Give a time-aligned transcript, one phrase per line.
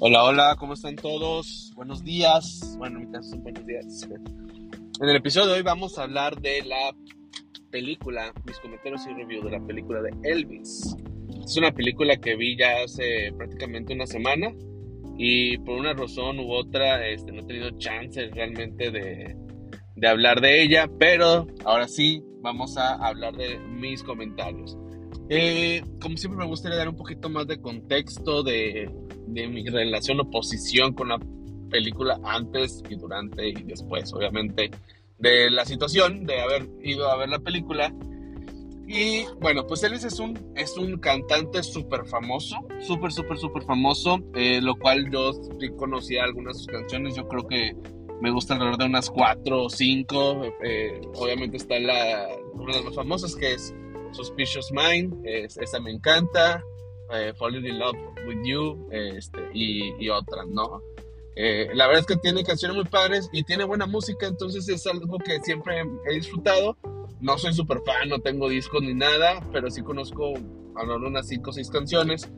[0.00, 1.72] Hola, hola, ¿cómo están todos?
[1.74, 2.76] Buenos días.
[2.78, 4.08] Bueno, en mi caso son buenos días.
[5.00, 6.94] En el episodio de hoy vamos a hablar de la
[7.70, 10.96] película, mis comentarios y review de la película de Elvis.
[11.44, 14.52] Es una película que vi ya hace prácticamente una semana
[15.16, 19.36] y por una razón u otra este, no he tenido chance realmente de,
[19.96, 24.76] de hablar de ella, pero ahora sí vamos a hablar de mis comentarios.
[25.28, 28.90] Eh, como siempre me gustaría dar un poquito más de contexto de,
[29.32, 31.18] de mi relación o posición con la
[31.70, 34.70] película antes y durante y después, obviamente,
[35.18, 37.92] de la situación de haber ido a ver la película.
[38.86, 44.18] Y bueno, pues Elvis es un, es un cantante súper famoso, súper, súper, súper famoso,
[44.34, 45.32] eh, lo cual yo
[45.76, 47.76] conocía algunas de sus canciones, yo creo que
[48.22, 52.84] me gusta alrededor de unas cuatro o cinco, eh, obviamente está la, una de las
[52.84, 53.74] más famosas que es
[54.12, 56.64] Suspicious Mind, esa me encanta,
[57.12, 60.82] eh, Falling in Love with You este, y, y otras, ¿no?
[61.40, 64.84] Eh, la verdad es que tiene canciones muy padres y tiene buena música, entonces es
[64.88, 66.76] algo que siempre he disfrutado.
[67.20, 70.34] No soy súper fan, no tengo discos ni nada, pero sí conozco
[70.74, 72.28] a lo unas 5 o 6 canciones.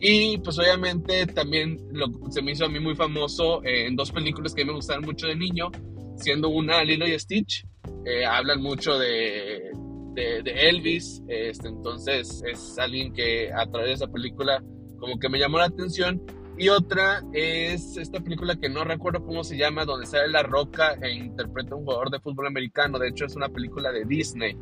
[0.00, 4.54] Y pues obviamente también lo, se me hizo a mí muy famoso en dos películas
[4.54, 5.70] que me gustaron mucho de niño,
[6.16, 7.66] siendo una Lilo y Stitch.
[8.06, 9.70] Eh, hablan mucho de,
[10.16, 14.62] de, Elvis, este, entonces es alguien que a través de esa película
[14.98, 16.22] como que me llamó la atención
[16.58, 20.94] y otra es esta película que no recuerdo cómo se llama, donde sale La Roca
[21.02, 22.98] e interpreta a un jugador de fútbol americano.
[22.98, 24.56] De hecho, es una película de Disney.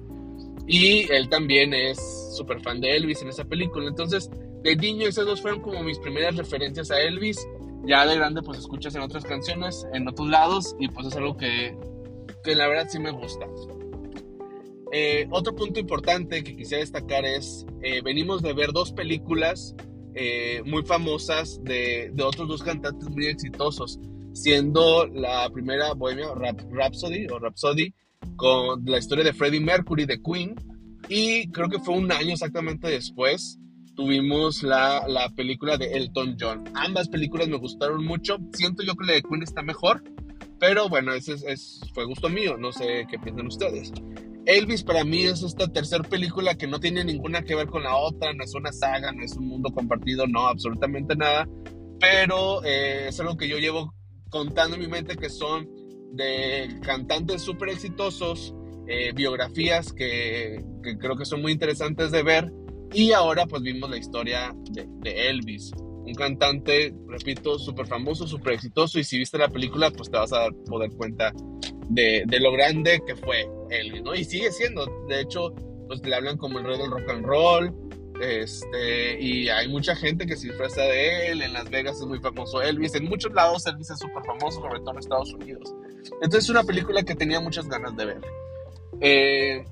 [0.67, 1.99] Y él también es
[2.37, 3.87] súper fan de Elvis en esa película.
[3.87, 4.29] Entonces,
[4.63, 7.47] de niño, esas dos fueron como mis primeras referencias a Elvis.
[7.87, 11.37] Ya de grande, pues escuchas en otras canciones, en otros lados, y pues es algo
[11.37, 11.77] que,
[12.43, 13.47] que la verdad sí me gusta.
[14.97, 19.75] Eh, otro punto importante que quisiera destacar es, eh, venimos de ver dos películas
[20.15, 23.99] eh, muy famosas de, de, otros dos cantantes muy exitosos,
[24.35, 26.29] siendo la primera Bohemia
[26.71, 27.93] Rhapsody o Rhapsody
[28.37, 30.55] con la historia de Freddie Mercury de Queen
[31.09, 33.59] y creo que fue un año exactamente después
[33.97, 36.63] tuvimos la, la película de Elton John.
[36.75, 40.05] Ambas películas me gustaron mucho, siento yo que la de Queen está mejor,
[40.61, 43.93] pero bueno, ese es, es, fue gusto mío, no sé qué piensan ustedes.
[44.47, 47.97] Elvis para mí es esta tercera película que no tiene ninguna que ver con la
[47.97, 51.49] otra, no es una saga, no es un mundo compartido, no, absolutamente nada,
[51.99, 53.95] pero eh, es algo que yo llevo
[54.29, 55.69] contando en mi mente que son
[56.13, 58.55] de cantantes súper exitosos,
[58.87, 60.63] eh, biografías que,
[61.01, 62.53] creo que son muy interesantes de ver
[62.93, 68.99] y ahora pues vimos la historia de, Elvis, un cantante, repito, súper famoso, súper exitoso
[68.99, 71.33] y si viste la película pues te vas a poder cuenta
[71.89, 74.15] de, lo grande que fue Elvis, ¿no?
[74.15, 75.55] Y sigue siendo, de hecho,
[75.87, 77.75] pues le hablan como el rey del rock and roll,
[78.21, 82.21] este, y hay mucha gente que se disfraza de él, en Las Vegas es muy
[82.21, 85.75] famoso Elvis, en muchos lados Elvis es súper famoso, sobre todo en Estados Unidos.
[86.23, 88.21] Entonces es una película que tenía muchas ganas de ver.
[89.01, 89.65] Eh,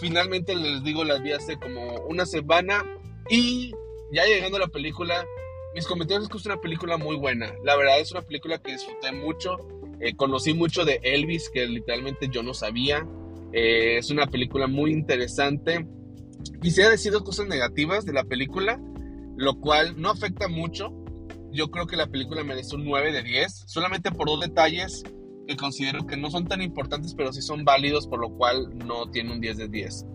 [0.00, 2.84] finalmente les digo, las vi hace como una semana
[3.28, 3.72] y
[4.10, 5.26] ya llegando a la película,
[5.74, 7.54] mis comentarios es que es una película muy buena.
[7.62, 9.56] La verdad es una película que disfruté mucho.
[10.00, 13.06] Eh, conocí mucho de Elvis, que literalmente yo no sabía.
[13.52, 15.86] Eh, es una película muy interesante.
[16.62, 18.80] Quisiera decir dos cosas negativas de la película,
[19.36, 20.92] lo cual no afecta mucho.
[21.52, 25.02] Yo creo que la película merece un 9 de 10, solamente por dos detalles
[25.46, 29.10] que considero que no son tan importantes, pero sí son válidos, por lo cual no
[29.10, 30.06] tiene un 10 de 10.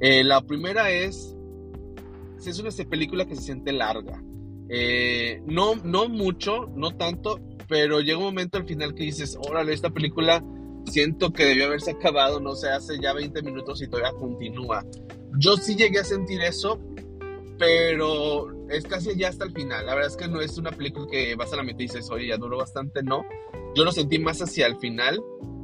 [0.00, 1.36] Eh, la primera es,
[2.44, 4.20] es una película que se siente larga.
[4.68, 9.72] Eh, no, no mucho, no tanto, pero llega un momento al final que dices, órale,
[9.72, 10.44] esta película
[10.86, 14.84] siento que debió haberse acabado, no sé, hace ya 20 minutos y todavía continúa.
[15.38, 16.80] Yo sí llegué a sentir eso,
[17.56, 19.86] pero es casi ya hasta el final.
[19.86, 22.10] La verdad es que no es una película que vas a la mitad y dices,
[22.10, 23.24] oye, ya duró bastante, no.
[23.76, 25.22] Yo lo sentí más hacia el final,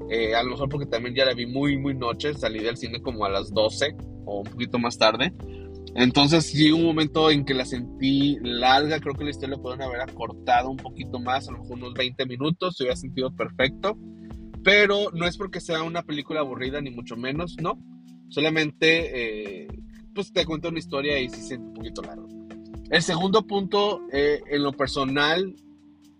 [0.08, 3.02] eh, a lo mejor porque también ya la vi muy, muy noche, salí del cine
[3.02, 3.96] como a las 12
[4.26, 5.32] o un poquito más tarde.
[5.98, 9.80] Entonces llegó un momento en que la sentí larga, creo que la historia lo pueden
[9.80, 13.96] haber acortado un poquito más, a lo mejor unos 20 minutos, se hubiera sentido perfecto,
[14.62, 17.78] pero no es porque sea una película aburrida ni mucho menos, ¿no?
[18.28, 19.68] Solamente eh,
[20.14, 22.28] pues te cuento una historia y se siente un poquito largo.
[22.90, 25.56] El segundo punto, eh, en lo personal,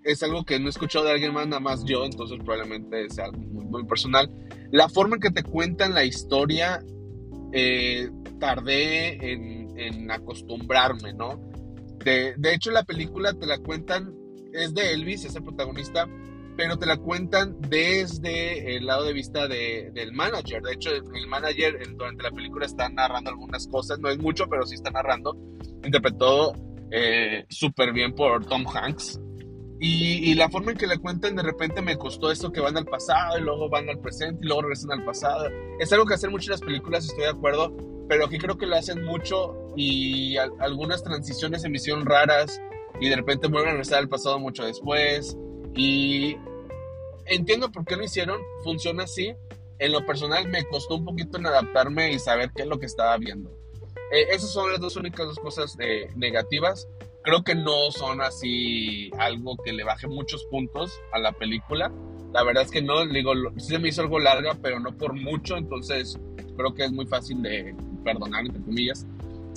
[0.05, 3.27] es algo que no he escuchado de alguien más, nada más yo, entonces probablemente sea
[3.27, 4.31] algo muy, muy personal.
[4.71, 6.83] La forma en que te cuentan la historia,
[7.53, 8.09] eh,
[8.39, 11.41] tardé en en acostumbrarme, ¿no?
[12.05, 14.15] De, de, hecho, la película te la cuentan,
[14.53, 16.07] es de Elvis, es el protagonista,
[16.57, 20.63] pero te la cuentan desde el lado de vista de, del manager.
[20.63, 24.65] De hecho, el manager durante la película está narrando algunas cosas, no es mucho, pero
[24.65, 25.37] sí está narrando.
[25.85, 26.55] Interpretó
[26.91, 29.21] eh, súper bien por Tom Hanks.
[29.79, 32.87] Y, la forma en que le cuentan de repente me costó esto que van al
[32.87, 35.49] pasado y luego van al presente y luego regresan al pasado.
[35.79, 37.77] Es algo que hacen mucho las películas, estoy de acuerdo,
[38.09, 42.61] pero aquí creo que lo hacen mucho y algunas transiciones se me hicieron raras
[43.01, 45.37] y de repente vuelven a regresar al pasado mucho después.
[45.75, 46.37] Y
[47.27, 49.35] entiendo por qué lo hicieron, funciona así.
[49.79, 52.87] En lo personal me costó un poquito en adaptarme y saber qué es lo que
[52.87, 53.51] estaba viendo.
[54.13, 56.89] Eh, esas son las dos únicas dos cosas eh, negativas.
[57.23, 61.93] Creo que no son así algo que le baje muchos puntos a la película.
[62.33, 65.15] La verdad es que no, digo, sí se me hizo algo larga, pero no por
[65.15, 66.19] mucho, entonces
[66.57, 67.75] creo que es muy fácil de
[68.05, 69.07] perdonar, entre comillas.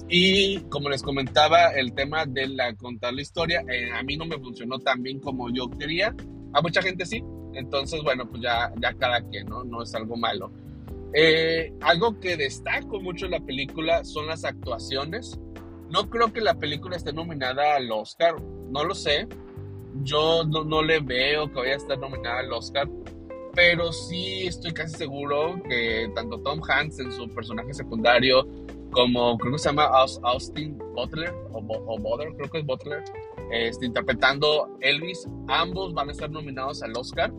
[0.08, 4.26] Y como les comentaba, el tema de la contar la historia, eh, a mí no
[4.26, 6.16] me funcionó tan bien como yo quería.
[6.54, 7.24] A mucha gente sí.
[7.54, 9.64] Entonces, bueno, pues ya, ya cada quien, ¿no?
[9.64, 10.52] No es algo malo.
[11.14, 15.40] Eh, algo que destaco mucho en la película son las actuaciones.
[15.90, 18.36] No creo que la película esté nominada al Oscar,
[18.70, 19.28] no lo sé.
[20.04, 22.88] Yo no, no le veo que vaya a estar nominada al Oscar,
[23.56, 28.48] pero sí estoy casi seguro que tanto Tom Hanks en su personaje secundario
[28.92, 29.90] como creo que se llama
[30.24, 31.62] Austin Butler o,
[32.00, 33.04] Butler, creo que es Butler,
[33.52, 37.32] este, interpretando Elvis, ambos van a estar nominados al Oscar.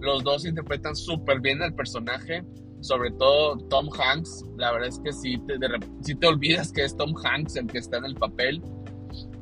[0.00, 2.44] Los dos interpretan súper bien al personaje
[2.82, 5.54] sobre todo Tom Hanks, la verdad es que si te,
[6.00, 8.60] si te olvidas que es Tom Hanks el que está en el papel.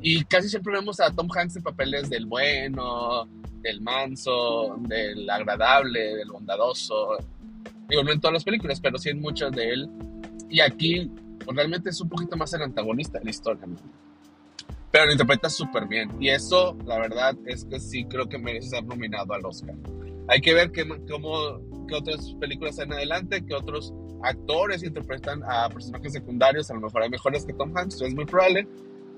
[0.01, 3.27] Y casi siempre vemos a Tom Hanks en papeles del bueno,
[3.61, 7.17] del manso, del agradable, del bondadoso.
[7.87, 9.89] Digo, no en todas las películas, pero sí en muchas de él.
[10.49, 11.11] Y aquí
[11.45, 13.63] pues, realmente es un poquito más el antagonista de la historia,
[14.91, 16.09] Pero lo interpreta súper bien.
[16.19, 19.75] Y eso, la verdad, es que sí creo que merece ser nominado al Oscar.
[20.27, 23.93] Hay que ver qué, cómo, qué otras películas en adelante, qué otros
[24.23, 28.25] actores interpretan a personajes secundarios, a lo mejor hay mejores que Tom Hanks, es muy
[28.25, 28.67] probable,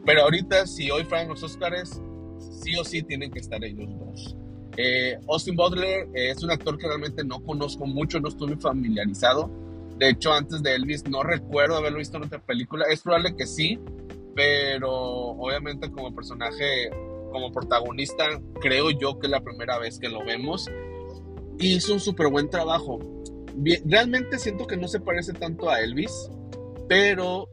[0.05, 2.01] pero ahorita si hoy fueran los Oscars,
[2.39, 4.35] sí o sí tienen que estar ellos dos.
[4.77, 9.49] Eh, Austin Butler es un actor que realmente no conozco mucho, no estoy familiarizado.
[9.97, 12.85] De hecho, antes de Elvis no recuerdo haberlo visto en otra película.
[12.89, 13.79] Es probable que sí,
[14.35, 16.89] pero obviamente como personaje,
[17.31, 18.25] como protagonista,
[18.61, 20.69] creo yo que es la primera vez que lo vemos
[21.59, 22.99] hizo un súper buen trabajo.
[23.85, 26.29] realmente siento que no se parece tanto a Elvis,
[26.87, 27.49] pero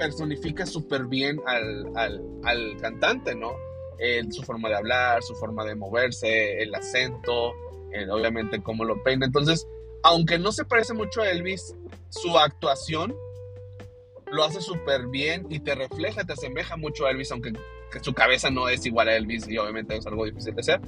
[0.00, 1.86] personifica súper bien al,
[2.44, 3.52] al, cantante, ¿no?
[4.30, 7.52] su forma de hablar, su forma de moverse, el acento,
[8.10, 9.26] obviamente cómo lo peina.
[9.26, 9.68] Entonces,
[10.02, 11.76] aunque no se parece mucho a Elvis,
[12.08, 13.14] su actuación
[14.32, 17.52] lo hace súper bien y te refleja, te asemeja mucho a Elvis, aunque
[18.00, 20.80] su cabeza no es igual a Elvis y obviamente es algo difícil de hacer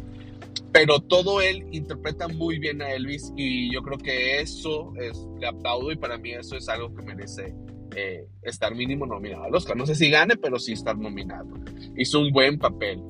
[0.73, 5.47] pero todo él interpreta muy bien a Elvis y yo creo que eso es, le
[5.47, 7.55] aplaudo y para mí eso es algo que merece
[7.97, 9.77] eh, estar mínimo nominado al Oscar.
[9.77, 11.49] No sé si gane, pero sí estar nominado.
[11.97, 13.03] Hizo un buen papel.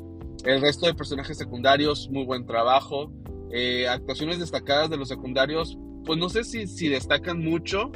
[0.45, 3.13] El resto de personajes secundarios, muy buen trabajo.
[3.53, 7.93] Eh, actuaciones destacadas de los secundarios, pues no sé si, si destacan mucho,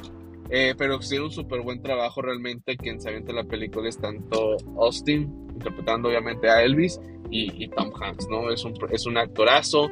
[0.50, 2.77] eh, pero hicieron un súper buen trabajo realmente.
[2.77, 7.00] Quien se avienta la película es tanto Austin, interpretando obviamente a Elvis,
[7.31, 8.50] y, Tom Hanks, ¿no?
[8.50, 9.91] Es un, es un actorazo,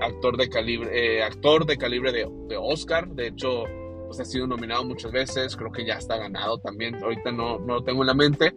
[0.00, 3.64] actor de calibre, eh, actor de, calibre de, de, Oscar, de hecho,
[4.16, 7.74] pues ha sido nominado muchas veces, creo que ya está ganado también, ahorita no, no
[7.74, 8.54] lo tengo en la mente,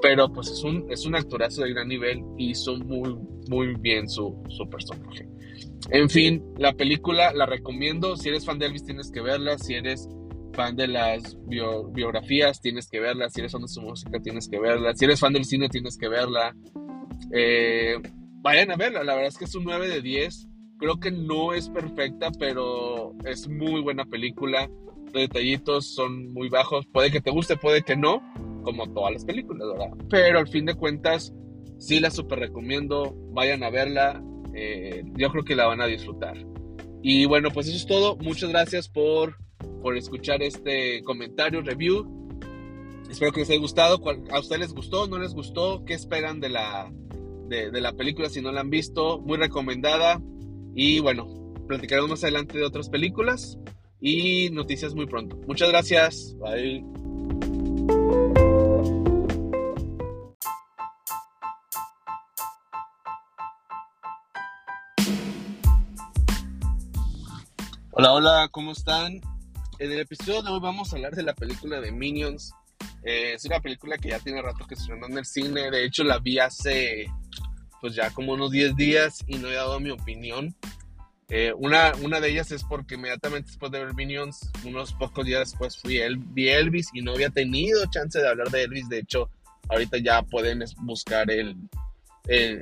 [0.00, 3.16] pero pues es un, es un actorazo de gran nivel y hizo muy,
[3.48, 5.28] muy bien su, su personaje.
[5.90, 9.74] En fin, la película la recomiendo, si eres fan de Elvis tienes que verla, si
[9.74, 10.08] eres
[10.54, 14.58] fan de las biografías tienes que verla, si eres fan de su música tienes que
[14.58, 16.54] verla, si eres fan del cine tienes que verla.
[17.34, 17.96] Eh,
[18.40, 20.48] vayan a verla, la verdad es que es un 9 de 10.
[20.78, 24.68] Creo que no es perfecta, pero es muy buena película.
[25.12, 26.86] Detallitos son muy bajos.
[26.86, 28.22] Puede que te guste, puede que no,
[28.62, 29.96] como todas las películas, ¿verdad?
[30.08, 31.32] Pero al fin de cuentas,
[31.78, 33.14] sí la super recomiendo.
[33.32, 34.22] Vayan a verla.
[34.54, 36.36] Eh, yo creo que la van a disfrutar.
[37.02, 38.16] Y bueno, pues eso es todo.
[38.16, 39.36] Muchas gracias por,
[39.82, 42.30] por escuchar este comentario, review.
[43.10, 44.00] Espero que les haya gustado.
[44.30, 45.06] ¿A ustedes les gustó?
[45.08, 45.84] ¿No les gustó?
[45.84, 46.90] ¿Qué esperan de la,
[47.48, 49.20] de, la película si no la han visto.
[49.20, 50.20] Muy recomendada.
[50.74, 51.26] Y bueno,
[51.68, 53.58] platicaremos más adelante de otras películas
[54.02, 55.38] y noticias muy pronto.
[55.46, 56.34] Muchas gracias.
[56.38, 56.84] Bye.
[67.92, 69.20] Hola, hola, ¿cómo están?
[69.78, 72.52] En el episodio de hoy vamos a hablar de la película de Minions.
[73.04, 75.70] Eh, es una película que ya tiene rato que se estrenó en el cine.
[75.70, 77.06] De hecho, la vi hace
[77.80, 80.56] pues ya como unos 10 días y no he dado mi opinión.
[81.34, 85.40] Eh, una, una de ellas es porque inmediatamente después de ver Minions, unos pocos días
[85.50, 88.86] después fui el, vi Elvis y no había tenido chance de hablar de Elvis.
[88.90, 89.30] De hecho,
[89.70, 91.56] ahorita ya pueden buscar el,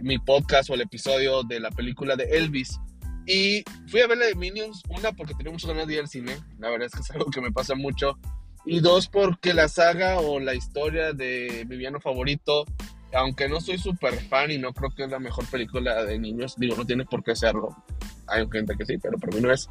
[0.03, 2.79] mi podcast o el episodio de la película de Elvis.
[3.27, 6.09] Y fui a ver la de Minions, una porque tenía muchas ganas de ir al
[6.09, 8.21] cine, la verdad es que es algo que me pasa mucho.
[8.65, 12.67] Y dos porque la saga o la historia de mi villano favorito,
[13.13, 16.55] aunque no soy súper fan y no creo que es la mejor película de niños,
[16.57, 17.75] digo, no tiene por qué serlo.
[18.31, 19.69] Hay gente que sí, pero para mí no es.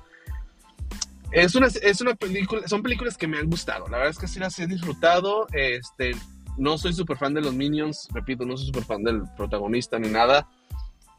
[1.32, 3.88] Es una, es una película, son películas que me han gustado.
[3.88, 5.48] La verdad es que sí las he disfrutado.
[5.54, 6.12] Este,
[6.58, 10.10] no soy súper fan de los Minions, repito, no soy súper fan del protagonista ni
[10.10, 10.48] nada.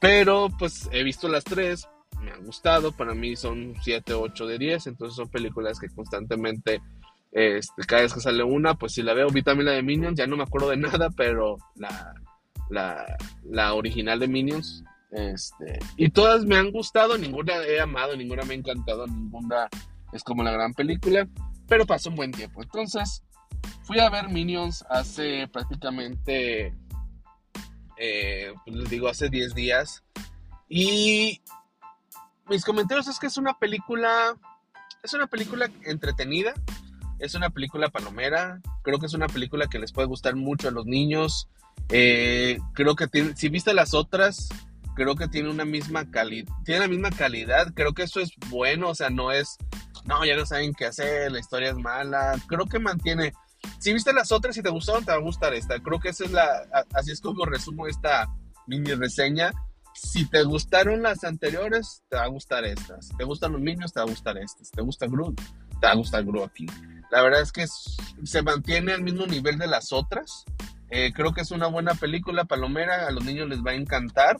[0.00, 1.87] Pero pues he visto las tres,
[2.20, 2.92] me han gustado.
[2.92, 4.87] Para mí son 7, 8 de 10.
[4.88, 6.80] Entonces son películas que constantemente,
[7.32, 10.18] este, cada vez que sale una, pues si la veo, vi también la de Minions.
[10.18, 12.14] Ya no me acuerdo de nada, pero la,
[12.70, 14.85] la, la original de Minions.
[15.10, 19.68] Este, y todas me han gustado, ninguna he amado, ninguna me ha encantado, ninguna
[20.12, 21.28] es como la gran película,
[21.66, 22.62] pero pasó un buen tiempo.
[22.62, 23.22] Entonces,
[23.82, 26.74] fui a ver Minions hace prácticamente,
[27.96, 30.04] eh, pues les digo, hace 10 días.
[30.68, 31.42] Y
[32.48, 34.36] mis comentarios es que es una película,
[35.02, 36.54] es una película entretenida,
[37.18, 40.72] es una película palomera, creo que es una película que les puede gustar mucho a
[40.72, 41.48] los niños.
[41.88, 44.48] Eh, creo que si viste las otras,
[45.00, 48.90] creo que tiene una misma calidad, tiene la misma calidad, creo que eso es bueno,
[48.90, 49.57] o sea, no es
[50.04, 52.37] no, ya no saben qué hacer, la historia es mala.
[52.47, 53.33] Creo que mantiene.
[53.78, 55.78] Si viste las otras y te gustaron, te va a gustar esta.
[55.80, 56.47] Creo que esa es la.
[56.95, 58.28] Así es como resumo esta
[58.66, 59.52] mini reseña.
[59.95, 63.09] Si te gustaron las anteriores, te va a gustar estas.
[63.09, 64.69] Si te gustan los niños, te va a gustar estas.
[64.69, 65.40] Si te gusta Groot,
[65.80, 66.66] te va a gustar Groot aquí.
[67.11, 70.45] La verdad es que se mantiene al mismo nivel de las otras.
[70.90, 73.07] Eh, creo que es una buena película, Palomera.
[73.07, 74.38] A los niños les va a encantar.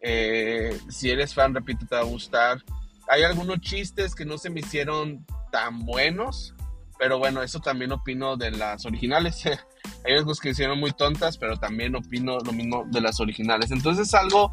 [0.00, 2.62] Eh, si eres fan, repito, te va a gustar.
[3.08, 6.54] Hay algunos chistes que no se me hicieron tan buenos,
[6.98, 9.44] pero bueno, eso también opino de las originales.
[10.04, 13.70] Hay algunos que hicieron muy tontas, pero también opino lo mismo de las originales.
[13.70, 14.52] Entonces es algo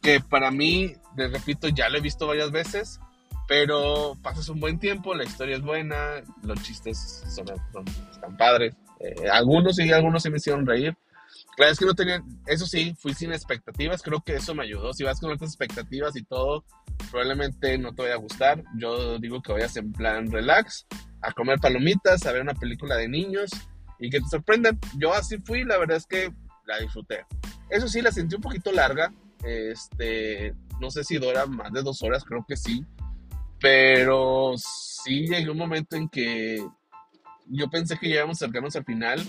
[0.00, 3.00] que para mí, les repito, ya lo he visto varias veces,
[3.46, 7.46] pero pasas un buen tiempo, la historia es buena, los chistes son,
[8.10, 8.74] están padres.
[9.00, 10.96] Eh, algunos sí, algunos se me hicieron reír.
[11.58, 14.92] Claro, es que no tenía, eso sí, fui sin expectativas, creo que eso me ayudó.
[14.92, 16.64] Si vas con otras expectativas y todo,
[17.10, 18.62] probablemente no te vaya a gustar.
[18.76, 20.86] Yo digo que vayas en plan relax,
[21.20, 23.50] a comer palomitas, a ver una película de niños
[23.98, 24.78] y que te sorprendan.
[24.98, 26.32] Yo así fui, la verdad es que
[26.64, 27.26] la disfruté.
[27.70, 29.12] Eso sí, la sentí un poquito larga.
[29.42, 32.84] Este, no sé si dura más de dos horas, creo que sí.
[33.58, 36.64] Pero sí llegué un momento en que
[37.48, 39.20] yo pensé que ya íbamos cercanos al final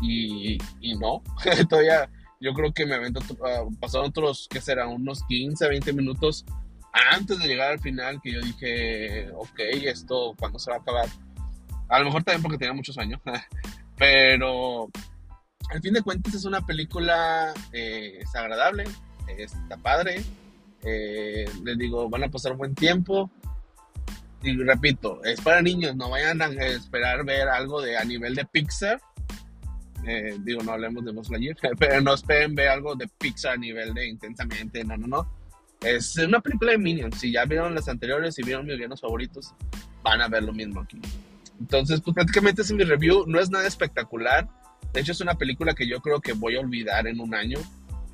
[0.00, 0.58] y,
[0.98, 1.22] no,
[1.68, 2.08] todavía
[2.40, 4.86] yo creo que me aventó, uh, pasaron otros, ¿qué será?
[4.86, 6.44] Unos 15, 20 minutos
[6.92, 11.08] antes de llegar al final que yo dije, ok, esto, ¿cuándo se va a acabar?
[11.88, 13.20] A lo mejor también porque tenía muchos años,
[13.96, 14.88] pero
[15.70, 18.84] al fin de cuentas es una película, eh, es agradable,
[19.28, 20.22] está padre,
[20.82, 23.30] eh, les digo, van a pasar un buen tiempo.
[24.42, 28.46] Y repito, es para niños, no vayan a esperar ver algo de a nivel de
[28.46, 29.00] Pixar,
[30.06, 31.28] eh, digo, no hablemos de Buzz
[31.78, 35.40] pero no esperen ver algo de Pixar a nivel de intensamente, no, no, no.
[35.80, 37.18] Es una película de Minions.
[37.18, 39.54] Si ya vieron las anteriores y vieron mis villanos favoritos,
[40.02, 41.00] van a ver lo mismo aquí.
[41.58, 43.24] Entonces, pues prácticamente es mi review.
[43.26, 44.48] No es nada espectacular.
[44.92, 47.58] De hecho, es una película que yo creo que voy a olvidar en un año.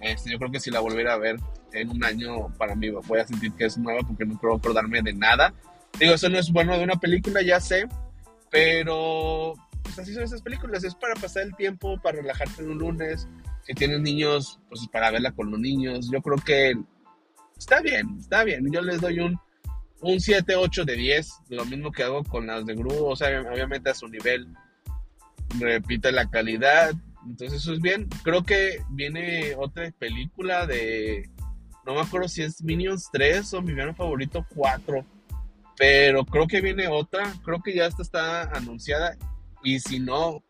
[0.01, 1.37] Este, yo creo que si la volviera a ver
[1.73, 5.03] en un año, para mí voy a sentir que es nueva porque no creo acordarme
[5.03, 5.53] de nada.
[5.99, 7.89] Digo, eso no es bueno de una película, ya sé,
[8.51, 9.55] pero
[9.87, 13.29] pues así son esas películas, es para pasar el tiempo, para relajarte en un lunes,
[13.63, 16.75] si tienes niños, pues para verla con los niños, yo creo que
[17.57, 19.39] está bien, está bien, yo les doy un,
[20.01, 23.41] un 7, 8 de 10, lo mismo que hago con las de Gru, o sea,
[23.43, 24.47] obviamente a su nivel,
[25.59, 26.93] repite la calidad,
[27.25, 31.29] entonces eso es bien, creo que viene otra película de,
[31.85, 35.05] no me acuerdo si es Minions 3 o mi villano favorito 4,
[35.79, 39.17] pero creo que viene otra, creo que ya esta está anunciada
[39.67, 40.45] y si no,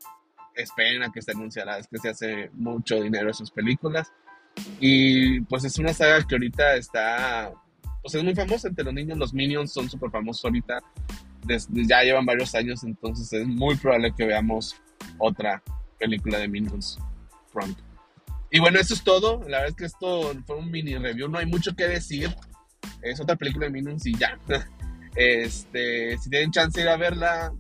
[0.54, 4.12] esperen a que se anunciará, es que se hace mucho dinero esas películas.
[4.78, 7.50] Y pues es una saga que ahorita está,
[8.02, 10.80] pues es muy famosa entre los niños, los Minions son súper famosos ahorita,
[11.70, 14.76] ya llevan varios años, entonces es muy probable que veamos
[15.16, 15.62] otra
[15.98, 16.98] película de Minions
[17.50, 17.82] pronto.
[18.50, 21.38] Y bueno, eso es todo, la verdad es que esto fue un mini review, no
[21.38, 22.36] hay mucho que decir,
[23.00, 24.38] es otra película de Minions y ya.
[25.18, 27.50] Este, si tienen chance de ir a verla,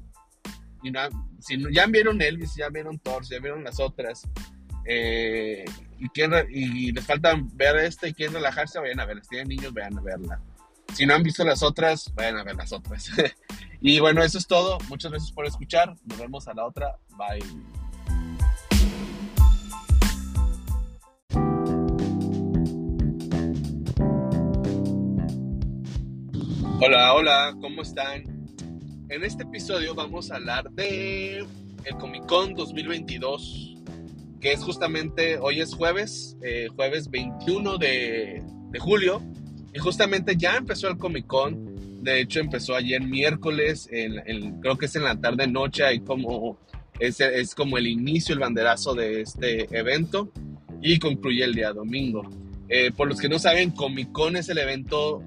[0.82, 1.00] y no,
[1.46, 4.28] si ya vieron Elvis, ya vieron Thor, ya vieron las otras,
[4.84, 5.64] eh,
[5.98, 9.48] y, quieren, y, les falta ver esta y quieren relajarse, vayan a ver Si tienen
[9.48, 10.40] niños, vayan a verla.
[10.92, 13.10] Si no han visto las otras, vayan a ver las otras.
[13.80, 14.78] y bueno, eso es todo.
[14.88, 15.94] Muchas gracias por escuchar.
[16.04, 16.96] Nos vemos a la otra.
[17.16, 17.44] Bye.
[26.80, 28.35] Hola, hola, ¿cómo están?
[29.08, 31.38] En este episodio vamos a hablar de
[31.84, 33.76] el Comic Con 2022,
[34.40, 38.42] que es justamente, hoy es jueves, eh, jueves 21 de,
[38.80, 39.22] julio,
[39.72, 44.86] y justamente ya empezó el Comic Con, de hecho empezó ayer miércoles, en, creo que
[44.86, 46.58] es en la tarde noche, hay como,
[46.98, 50.32] es, es como el inicio, el banderazo de este evento,
[50.82, 52.28] y concluye el día domingo.
[52.68, 55.22] Eh, por los que no saben, Comic Con es el evento,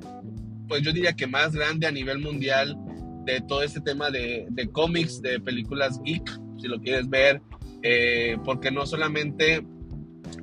[0.68, 2.78] pues yo diría que más grande a nivel mundial
[3.34, 7.42] de todo este tema de, de cómics, de películas geek, si lo quieres ver,
[7.82, 9.66] eh, porque no solamente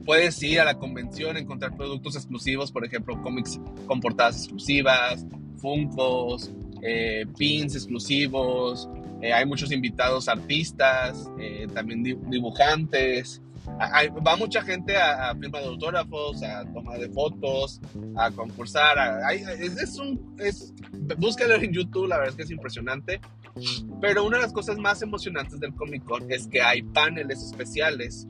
[0.04, 5.26] puedes ir a la convención, encontrar productos exclusivos, por ejemplo, cómics con portadas exclusivas,
[5.58, 6.52] Funkos,
[6.82, 8.88] eh, pins exclusivos,
[9.22, 11.28] hay muchos invitados artistas,
[11.74, 17.80] también dibujantes, va mucha gente a, a firma de autógrafos, a tomar de fotos,
[18.16, 18.98] a concursar.
[19.32, 20.74] es, un, es,
[21.18, 23.20] búscalo en YouTube, la verdad es que es impresionante.
[24.00, 28.28] Pero una de las cosas más emocionantes del Comic Con es que hay paneles especiales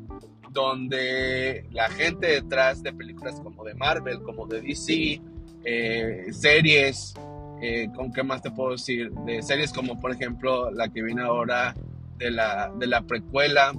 [0.50, 5.20] donde la gente detrás de películas como de Marvel, como de DC,
[5.64, 7.14] eh, series,
[7.60, 9.10] eh, ¿con qué más te puedo decir?
[9.26, 11.74] De series como por ejemplo la que viene ahora
[12.16, 13.72] de la, de la precuela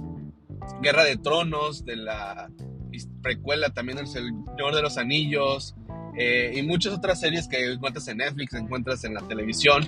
[0.80, 2.50] Guerra de Tronos, de la
[3.22, 5.74] precuela también El Señor de los Anillos
[6.16, 9.84] eh, y muchas otras series que encuentras en Netflix, encuentras en la televisión.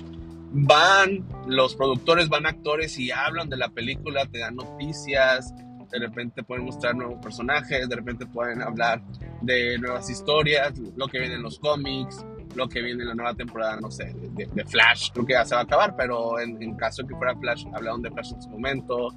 [0.53, 5.53] Van los productores, van actores y hablan de la película, te dan noticias,
[5.91, 9.01] de repente pueden mostrar nuevos personajes, de repente pueden hablar
[9.41, 13.33] de nuevas historias, lo que viene en los cómics, lo que viene en la nueva
[13.33, 16.75] temporada, no sé, de, Flash, creo que ya se va a acabar, pero en, en
[16.75, 19.09] caso de que fuera Flash, hablaron de Flash en su momento,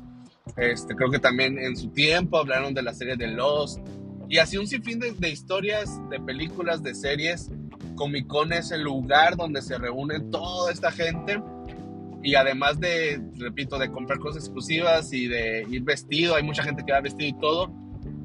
[0.57, 3.79] este, creo que también en su tiempo hablaron de la serie de Lost.
[4.29, 7.51] Y así un sinfín de, historias, de películas, de series.
[7.97, 11.41] Comic Con es el lugar donde se reúne toda esta gente.
[12.23, 16.83] Y además de, repito, de comprar cosas exclusivas y de ir vestido, hay mucha gente
[16.85, 17.71] que va vestido y todo.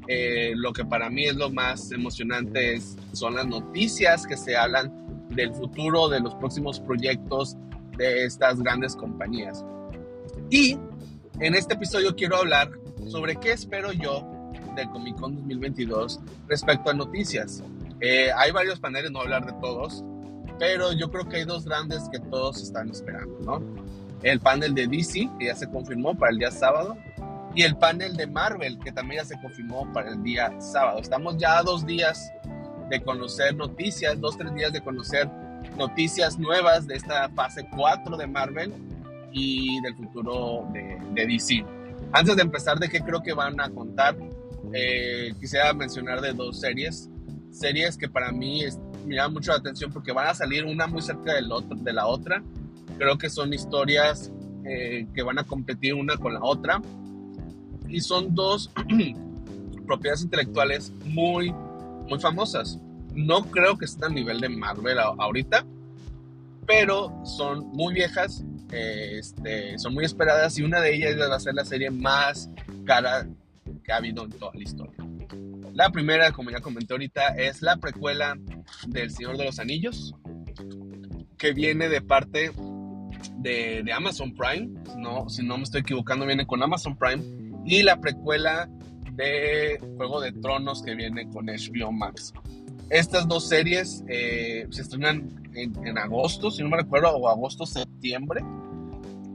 [0.08, 4.56] Eh, lo que para mí es lo más emocionante es, son las noticias que se
[4.56, 7.56] hablan del futuro, de los próximos proyectos
[7.96, 9.64] de estas grandes compañías.
[10.50, 10.78] Y
[11.40, 12.70] en este episodio quiero hablar
[13.08, 14.26] sobre qué espero yo
[14.76, 17.62] del Comic Con 2022 respecto a noticias.
[18.00, 20.04] Eh, hay varios paneles, no hablar de todos,
[20.58, 23.62] pero yo creo que hay dos grandes que todos están esperando, ¿no?
[24.22, 26.96] El panel de DC, que ya se confirmó para el día sábado,
[27.54, 30.98] y el panel de Marvel, que también ya se confirmó para el día sábado.
[31.00, 32.30] Estamos ya a dos días
[32.90, 35.28] de conocer noticias, dos, tres días de conocer
[35.76, 38.74] noticias nuevas de esta fase 4 de Marvel
[39.32, 41.64] y del futuro de, de DC.
[42.12, 44.16] Antes de empezar de qué creo que van a contar,
[44.72, 47.08] eh, quisiera mencionar de dos series,
[47.50, 48.62] series que para mí
[49.06, 51.92] me llaman mucho la atención porque van a salir una muy cerca del otro, de
[51.92, 52.42] la otra.
[52.98, 54.32] Creo que son historias
[54.64, 56.80] eh, que van a competir una con la otra
[57.88, 58.70] y son dos
[59.86, 61.52] propiedades intelectuales muy,
[62.08, 62.78] muy famosas.
[63.14, 65.64] No creo que estén a nivel de Marvel ahorita,
[66.66, 71.54] pero son muy viejas este, son muy esperadas y una de ellas va a ser
[71.54, 72.50] la serie más
[72.84, 73.26] cara
[73.84, 75.06] que ha habido en toda la historia.
[75.72, 78.36] La primera, como ya comenté ahorita, es la precuela
[78.88, 80.14] del Señor de los Anillos,
[81.38, 82.52] que viene de parte
[83.38, 87.22] de, Amazon Prime, no, si no me estoy equivocando, viene con Amazon Prime,
[87.64, 88.68] y la precuela
[89.12, 92.32] de Juego de Tronos que viene con HBO Max.
[92.90, 98.42] Estas dos series eh, se estrenan en, agosto, si no me recuerdo, o agosto-septiembre.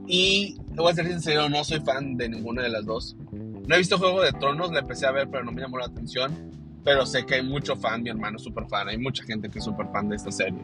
[0.06, 3.16] Y te voy a ser sincero, no soy fan de ninguna de las dos.
[3.32, 5.86] No he visto Juego de Tronos, la empecé a ver, pero no me llamó la
[5.86, 6.52] atención.
[6.84, 9.58] Pero sé que hay mucho fan, mi hermano es súper fan, hay mucha gente que
[9.58, 10.60] es súper fan de esta serie.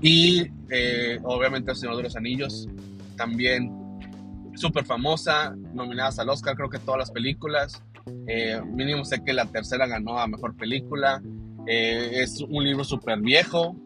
[0.00, 2.66] Y eh, obviamente El Señor de los Anillos,
[3.16, 3.70] también
[4.54, 7.82] súper famosa, nominadas al Oscar, creo que todas las películas.
[8.26, 11.22] Eh, mínimo sé que la tercera ganó a Mejor Película.
[11.66, 13.76] Eh, es un libro súper viejo,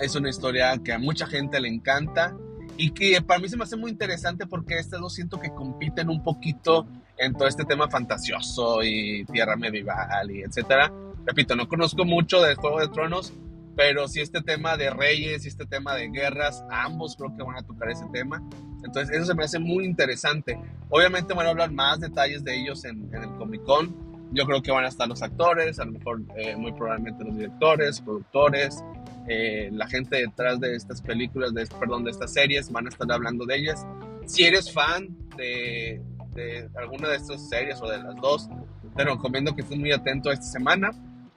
[0.00, 2.36] es una historia que a mucha gente le encanta
[2.76, 6.08] y que para mí se me hace muy interesante porque estas dos siento que compiten
[6.08, 6.86] un poquito
[7.18, 10.92] en todo este tema fantasioso y tierra medieval y etcétera.
[11.24, 13.32] Repito, no conozco mucho del Juego de Tronos,
[13.76, 17.56] pero sí este tema de reyes y este tema de guerras, ambos creo que van
[17.56, 18.42] a tocar ese tema.
[18.84, 20.58] Entonces eso se me hace muy interesante.
[20.88, 24.12] Obviamente van a hablar más detalles de ellos en, en el Comic Con.
[24.32, 27.36] Yo creo que van a estar los actores, a lo mejor eh, muy probablemente los
[27.36, 28.82] directores, productores,
[29.28, 33.10] eh, la gente detrás de estas películas, de, perdón, de estas series, van a estar
[33.10, 33.86] hablando de ellas.
[34.26, 36.00] Si eres fan de,
[36.34, 38.48] de alguna de estas series o de las dos,
[38.96, 40.90] te recomiendo que estés muy atento esta semana.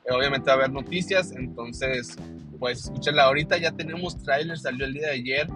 [0.09, 2.15] obviamente va a haber noticias, entonces
[2.59, 5.47] pues escúchenla ahorita, ya tenemos trailer, salió el día de ayer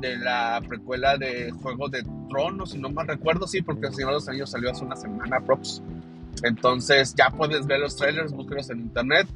[0.00, 4.10] de la precuela de Juego de Tronos, si no mal recuerdo, sí, porque el Señor
[4.10, 5.82] de los Anillos salió hace una semana, props.
[6.42, 9.26] Entonces ya puedes ver los trailers, búsquelos en internet.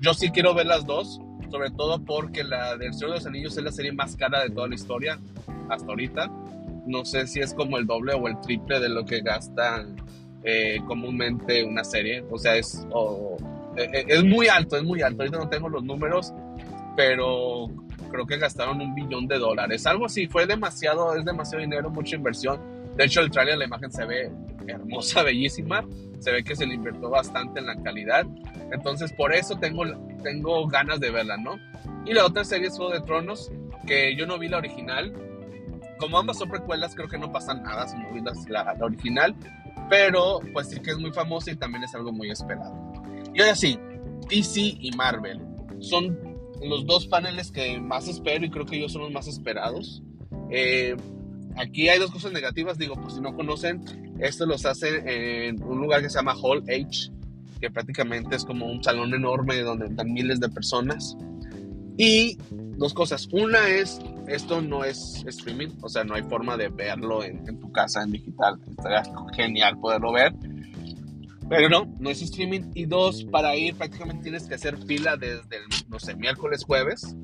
[0.00, 1.20] Yo sí quiero ver las dos,
[1.52, 4.48] sobre todo porque la del Señor de los Anillos es la serie más cara de
[4.48, 5.20] toda la historia
[5.68, 6.28] hasta ahorita.
[6.86, 9.96] No sé si es como el doble o el triple de lo que gastan
[10.44, 12.24] eh, comúnmente una serie.
[12.30, 12.86] O sea, es,
[13.76, 15.22] eh, eh, es muy alto, es muy alto.
[15.22, 16.32] Ahorita no tengo los números,
[16.96, 17.66] pero
[18.10, 19.84] creo que gastaron un billón de dólares.
[19.86, 22.58] Algo así, fue demasiado, es demasiado dinero, mucha inversión.
[22.96, 24.32] De hecho, el trailer, la imagen se ve
[24.66, 25.84] hermosa, bellísima.
[26.22, 28.24] Se ve que se le invirtió bastante en la calidad.
[28.70, 29.82] Entonces, por eso tengo,
[30.22, 31.58] tengo ganas de verla, ¿no?
[32.06, 33.50] Y la otra serie es Juego de Tronos,
[33.88, 35.12] que yo no vi la original.
[35.98, 39.34] Como ambas son precuelas, creo que no pasa nada si no vi la, la original.
[39.90, 42.72] Pero, pues sí que es muy famosa y también es algo muy esperado.
[43.34, 43.76] Y ahora sí,
[44.28, 45.40] DC y Marvel
[45.80, 46.16] son
[46.62, 50.04] los dos paneles que más espero y creo que ellos son los más esperados.
[50.50, 50.96] Eh,
[51.56, 55.80] aquí hay dos cosas negativas, digo, por si no conocen, esto los hacen en un
[55.80, 57.10] lugar que se llama Hall H,
[57.60, 61.16] que prácticamente es como un salón enorme donde están miles de personas.
[61.96, 66.68] Y dos cosas, una es, esto no es streaming, o sea, no hay forma de
[66.68, 69.02] verlo en, tu casa en digital, estaría
[69.34, 70.32] genial poderlo ver.
[71.48, 72.70] Pero no, no es streaming.
[72.74, 77.14] Y dos, para ir prácticamente tienes que hacer fila desde el, no sé, miércoles, jueves.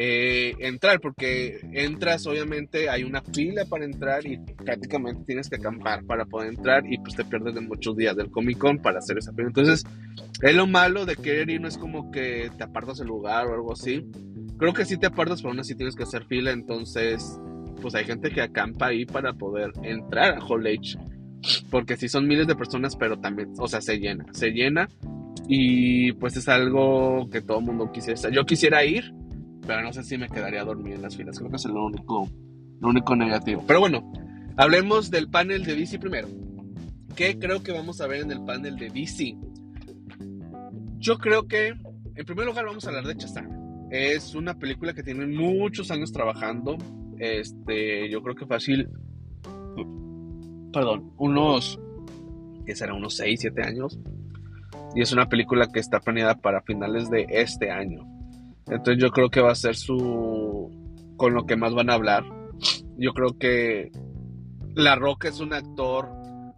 [0.00, 6.04] Eh, entrar, porque entras, obviamente hay una fila para entrar y prácticamente tienes que acampar
[6.04, 9.18] para poder entrar y pues te pierdes de muchos días del Comic Con para hacer
[9.18, 9.48] esa fila.
[9.48, 9.84] Entonces,
[10.40, 13.54] es lo malo de querer ir, no es como que te apartas el lugar o
[13.54, 14.06] algo así.
[14.56, 17.40] Creo que sí te apartas, pero aún así tienes que hacer fila, entonces,
[17.82, 20.96] pues hay gente que acampa ahí para poder entrar a Hall H
[21.70, 24.88] porque sí son miles de personas, pero también, o sea, se llena, se llena
[25.46, 28.30] y pues es algo que todo el mundo quisiera.
[28.30, 29.12] Yo quisiera ir,
[29.68, 31.38] pero no sé si me quedaría dormido en las filas.
[31.38, 32.26] Creo que es lo único,
[32.80, 33.62] único negativo.
[33.66, 34.10] Pero bueno,
[34.56, 36.26] hablemos del panel de DC primero.
[37.14, 39.36] ¿Qué creo que vamos a ver en el panel de DC?
[40.98, 43.46] Yo creo que, en primer lugar, vamos a hablar de Shazam.
[43.90, 46.78] Es una película que tiene muchos años trabajando.
[47.18, 48.88] Este, yo creo que fácil
[50.72, 51.78] perdón, unos,
[52.64, 53.98] que será unos 6, 7 años.
[54.94, 58.17] Y es una película que está planeada para finales de este año.
[58.70, 60.70] Entonces yo creo que va a ser su...
[61.16, 62.24] con lo que más van a hablar.
[62.96, 63.90] Yo creo que
[64.74, 66.08] La Roca es un actor...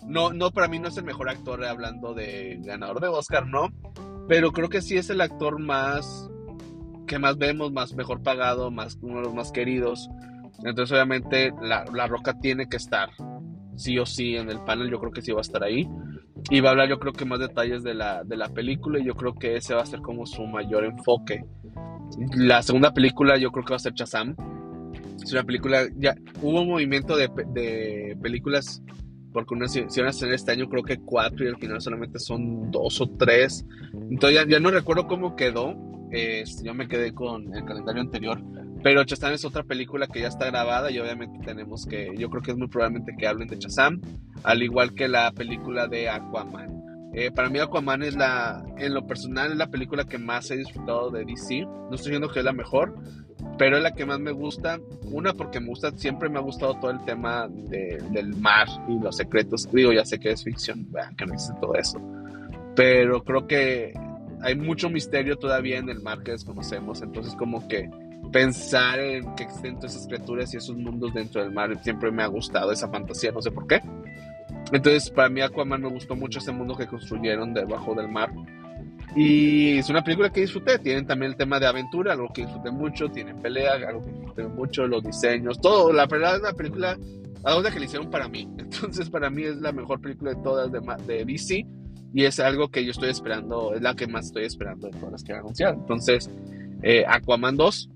[0.07, 3.69] No, no, para mí no es el mejor actor hablando de ganador de Oscar, no.
[4.27, 6.29] Pero creo que sí es el actor más...
[7.07, 10.09] que más vemos, más mejor pagado, más uno de los más queridos.
[10.65, 13.11] Entonces obviamente la, la Roca tiene que estar
[13.77, 15.89] sí o sí en el panel, yo creo que sí va a estar ahí.
[16.51, 19.05] Y va a hablar yo creo que más detalles de la, de la película y
[19.05, 21.45] yo creo que ese va a ser como su mayor enfoque.
[22.35, 24.35] La segunda película yo creo que va a ser Chazam.
[25.23, 28.83] Es una película, ya hubo un movimiento de, de películas,
[29.33, 32.19] porque una se iban a hacer este año creo que cuatro y al final solamente
[32.19, 33.65] son dos o tres.
[34.11, 35.77] Entonces ya, no recuerdo cómo quedó,
[36.11, 38.43] eh, yo me quedé con el calendario anterior,
[38.83, 42.43] pero Shazam es otra película que ya está grabada y obviamente tenemos que, yo creo
[42.43, 44.01] que es muy probablemente que hablen de Shazam,
[44.43, 46.80] al igual que la película de Aquaman.
[47.13, 50.57] Eh, para mí Aquaman es la, en lo personal, es la película que más he
[50.57, 51.63] disfrutado de DC.
[51.63, 52.95] No estoy diciendo que es la mejor,
[53.59, 54.79] pero es la que más me gusta.
[55.11, 59.17] Una porque me gusta, siempre me ha gustado todo el tema del mar y los
[59.17, 59.69] secretos.
[59.73, 62.01] Digo, ya sé que es ficción, que no existe todo eso.
[62.77, 63.93] Pero creo que
[64.43, 67.03] hay mucho misterio todavía en el mar que desconocemos.
[67.03, 67.91] Entonces como que
[68.33, 72.23] pensar en que existen todas esas criaturas y esos mundos dentro del mar siempre me
[72.23, 73.81] ha gustado esa fantasía, no sé por qué.
[74.73, 78.33] Entonces, para mí Aquaman me gustó mucho ese mundo que construyeron debajo del mar.
[79.17, 80.79] Y es una película que disfruté.
[80.79, 83.09] Tienen también el tema de aventura, algo que disfruté mucho.
[83.09, 84.87] Tienen pelea, algo que disfruté mucho.
[84.87, 85.93] Los diseños, todo.
[85.93, 86.99] La verdad es una película,
[87.43, 88.49] algo que le hicieron para mí.
[88.59, 91.67] Entonces, para mí es la mejor película de todas de, de DC.
[92.13, 95.13] Y es algo que yo estoy esperando, es la que más estoy esperando de todas
[95.13, 95.75] las que han anunciado.
[95.75, 96.29] Entonces,
[96.83, 97.89] eh, Aquaman 2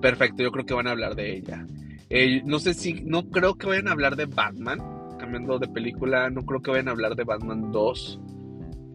[0.00, 1.66] Perfecto, yo creo que van a hablar de ella.
[2.10, 4.78] Eh, no sé si, no creo que vayan a hablar de Batman,
[5.26, 8.20] cambiando de película, no creo que vayan a hablar de Batman 2.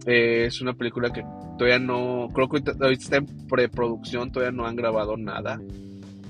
[0.05, 1.25] Eh, es una película que
[1.57, 5.59] todavía no, creo que ahorita está en preproducción, todavía no han grabado nada.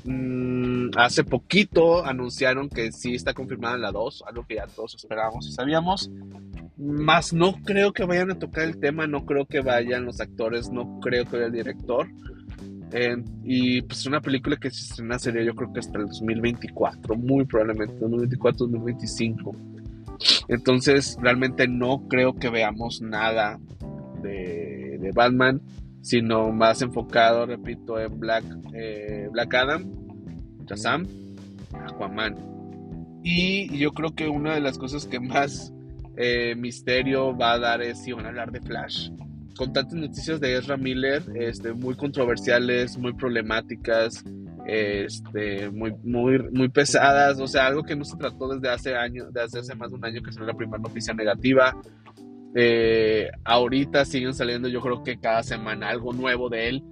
[0.04, 5.48] Mm, hace poquito anunciaron que sí está confirmada la 2, algo que ya todos esperábamos
[5.48, 6.10] y sabíamos.
[6.78, 10.72] Más no creo que vayan a tocar el tema, no creo que vayan los actores,
[10.72, 12.08] no creo que vaya el director.
[12.92, 17.16] Eh, y pues una película que se estrena sería yo creo que hasta el 2024,
[17.16, 19.71] muy probablemente 2024, 2025.
[20.48, 23.60] Entonces realmente no creo que veamos nada
[24.22, 25.62] de, Batman,
[26.02, 29.92] sino más enfocado, repito, en Black, eh, Black Adam,
[30.66, 31.06] Shazam,
[31.74, 32.36] Aquaman.
[33.24, 35.74] Y yo creo que una de las cosas que más
[36.18, 39.10] eh, misterio va a dar es si van a hablar de Flash.
[39.58, 44.24] Con tantas noticias de Ezra Miller, este, muy controversiales, muy problemáticas,
[44.66, 49.60] este, muy, muy, pesadas, o sea, algo que no se trató desde hace años, desde
[49.60, 51.76] hace más de un año que salió la primera noticia negativa.
[52.54, 56.84] Eh, ahorita siguen saliendo, yo creo que cada semana algo nuevo de él.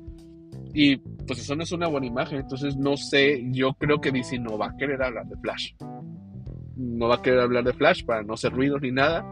[0.74, 2.40] Y pues eso no es una buena imagen.
[2.40, 5.74] Entonces no sé, yo creo que DC no va a querer hablar de Flash.
[6.76, 9.26] No va a querer hablar de Flash para no hacer ruido ni nada.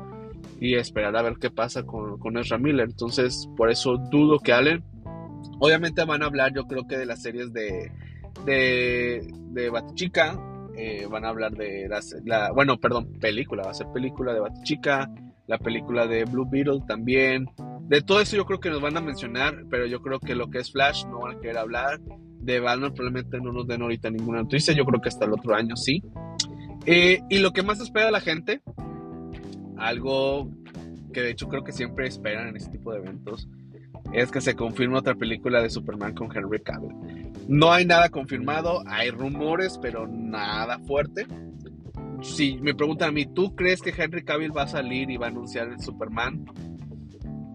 [0.60, 2.88] Y esperar a ver qué pasa con, con Ezra Miller.
[2.90, 4.84] Entonces, por eso dudo que Allen.
[5.60, 7.92] Obviamente van a hablar, yo creo que de las series de,
[8.46, 10.40] de, de Batichica.
[10.76, 11.90] Eh, van a hablar de
[12.24, 15.10] la, bueno, perdón, película, va a ser película de Batichica,
[15.48, 17.50] la película de Blue Beetle también.
[17.88, 20.52] De todo eso yo creo que nos van a mencionar, pero yo creo que lo
[20.52, 22.00] que es Flash no van a querer hablar.
[22.40, 25.56] De Batman probablemente no nos den ahorita ninguna noticia, yo creo que hasta el otro
[25.56, 26.04] año sí.
[26.86, 28.62] Eh, y lo que más espera la gente,
[29.78, 30.52] algo
[31.12, 33.50] que de hecho creo que siempre esperan en este tipo de eventos,
[34.14, 37.27] es que se confirme otra película de Superman con Henry Cavill.
[37.48, 41.26] No hay nada confirmado, hay rumores, pero nada fuerte.
[42.22, 45.28] Si me preguntan a mí, ¿tú crees que Henry Cavill va a salir y va
[45.28, 46.46] a anunciar el Superman?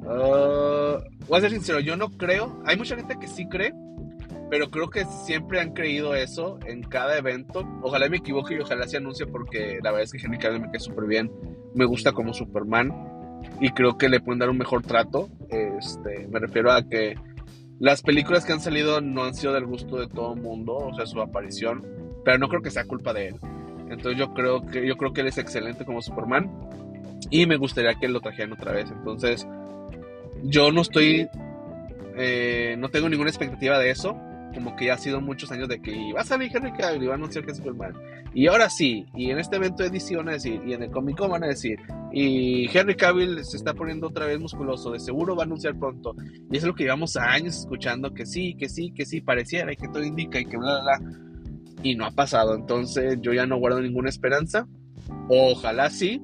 [0.02, 2.62] Uh, voy a ser sincero, yo no creo.
[2.64, 3.74] Hay mucha gente que sí cree,
[4.50, 7.68] pero creo que siempre han creído eso en cada evento.
[7.82, 10.70] Ojalá me equivoque y ojalá se anuncie porque la verdad es que Henry Cavill me
[10.70, 11.30] queda súper bien.
[11.74, 12.92] Me gusta como Superman
[13.60, 15.28] y creo que le pueden dar un mejor trato.
[15.50, 17.14] Este, me refiero a que
[17.78, 20.94] las películas que han salido no han sido del gusto de todo el mundo, o
[20.94, 21.84] sea, su aparición,
[22.24, 23.36] pero no creo que sea culpa de él.
[23.88, 26.50] Entonces yo creo que yo creo que él es excelente como Superman
[27.30, 28.90] y me gustaría que lo trajeran otra vez.
[28.90, 29.46] Entonces
[30.42, 31.28] yo no estoy,
[32.16, 34.16] eh, no tengo ninguna expectativa de eso
[34.52, 37.06] como que ya ha sido muchos años de que va a salir Henry Cavill y
[37.06, 37.94] va a anunciar que es Superman.
[38.34, 40.90] Y ahora sí, y en este evento de DC van a decir, y en el
[40.90, 41.78] Comic Con van a decir,
[42.12, 46.14] y Henry Cavill se está poniendo otra vez musculoso, de seguro va a anunciar pronto.
[46.50, 49.76] Y es lo que llevamos años escuchando, que sí, que sí, que sí, pareciera, y
[49.76, 51.18] que todo indica, y que bla, bla, bla.
[51.82, 54.66] Y no ha pasado, entonces yo ya no guardo ninguna esperanza.
[55.28, 56.22] Ojalá sí,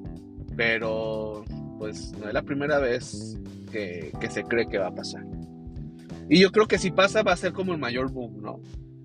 [0.55, 1.43] pero
[1.77, 3.37] pues no es la primera vez
[3.71, 5.23] que, que se cree que va a pasar.
[6.29, 8.61] Y yo creo que si pasa va a ser como el mayor boom, ¿no?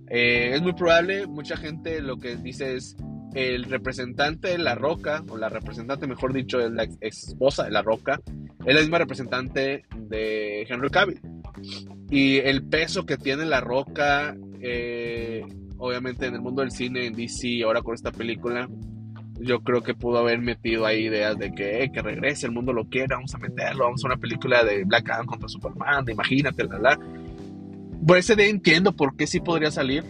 [0.09, 2.97] Eh, es muy probable, mucha gente lo que dice es
[3.35, 7.71] el representante de La Roca, o la representante, mejor dicho, es la ex esposa de
[7.71, 8.21] La Roca,
[8.65, 11.21] es la misma representante de Henry Cavill.
[12.11, 15.45] Y el peso que tiene La Roca, eh,
[15.79, 18.69] obviamente en el mundo del cine, en DC, ahora con esta película,
[19.41, 22.73] yo creo que pudo haber metido ahí ideas de que, eh, que regrese, el mundo
[22.73, 26.13] lo quiera, vamos a meterlo, vamos a una película de Black Adam contra Superman, de
[26.13, 26.99] imagínate, la, la.
[28.07, 30.05] Por ese día entiendo por qué sí podría salir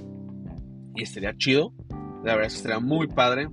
[0.94, 1.72] y estaría chido,
[2.24, 3.48] la verdad es que estaría muy padre.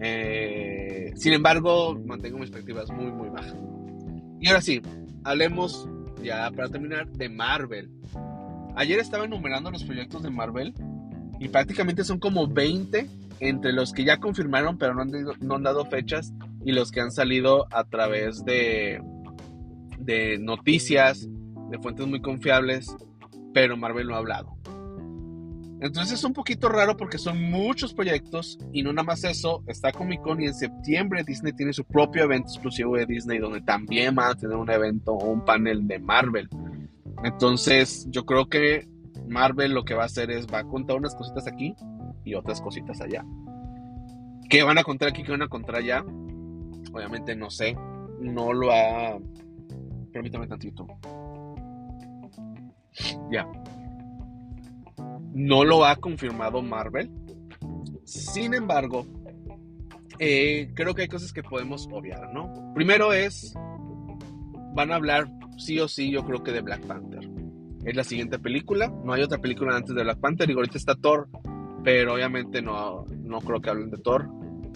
[0.00, 3.56] Eh, sin embargo, mantengo mis expectativas muy, muy bajas.
[4.40, 4.82] Y ahora sí,
[5.22, 5.88] hablemos
[6.22, 7.90] ya para terminar de Marvel.
[8.76, 10.74] Ayer estaba enumerando los proyectos de Marvel
[11.38, 13.08] y prácticamente son como 20
[13.40, 16.32] entre los que ya confirmaron pero no han, dado fechas
[16.64, 19.02] y los que han salido a través de,
[19.98, 21.28] de noticias,
[21.70, 22.94] de fuentes muy confiables,
[23.52, 24.56] pero Marvel no ha hablado.
[25.80, 29.92] Entonces es un poquito raro porque son muchos proyectos y no nada más eso, está
[29.92, 34.16] Comic Con y en septiembre Disney tiene su propio evento exclusivo de Disney donde también
[34.16, 36.48] va a tener un evento o un panel de Marvel.
[37.22, 38.88] Entonces yo creo que
[39.28, 41.74] Marvel lo que va a hacer es va a contar unas cositas aquí
[42.24, 43.24] y otras cositas allá.
[44.48, 45.22] ¿Qué van a contar aquí?
[45.22, 46.04] ¿Qué van a contar allá?
[46.92, 47.76] Obviamente no sé.
[48.20, 49.18] No lo ha...
[50.12, 50.86] Permítame tantito.
[53.30, 53.46] Ya.
[55.32, 57.10] No lo ha confirmado Marvel.
[58.04, 59.06] Sin embargo,
[60.18, 62.72] eh, creo que hay cosas que podemos obviar, ¿no?
[62.74, 63.54] Primero es,
[64.74, 67.28] van a hablar sí o sí, yo creo que de Black Panther.
[67.84, 70.94] Es la siguiente película, no hay otra película antes de Black Panther y ahorita está
[70.94, 71.28] Thor,
[71.84, 74.28] pero obviamente no, no creo que hablen de Thor.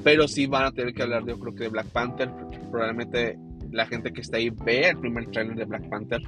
[0.05, 2.31] Pero sí van a tener que hablar, yo creo que de Black Panther.
[2.71, 3.39] Probablemente
[3.73, 6.21] la gente que está ahí ve el primer trailer de Black Panther.